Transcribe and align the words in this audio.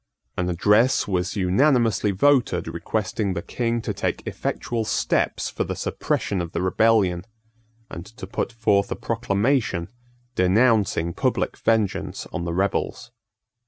An 0.35 0.49
address 0.49 1.07
was 1.07 1.35
unanimously 1.35 2.09
voted 2.09 2.67
requesting 2.67 3.35
the 3.35 3.43
King 3.43 3.83
to 3.83 3.93
take 3.93 4.25
effectual 4.25 4.83
steps 4.83 5.47
for 5.51 5.63
the 5.63 5.75
suppression 5.75 6.41
of 6.41 6.53
the 6.53 6.61
rebellion, 6.63 7.23
and 7.87 8.03
to 8.07 8.25
put 8.25 8.51
forth 8.51 8.91
a 8.91 8.95
proclamation 8.95 9.89
denouncing 10.33 11.13
public 11.13 11.55
vengeance 11.55 12.25
on 12.33 12.45
the 12.45 12.53
rebels. 12.55 13.11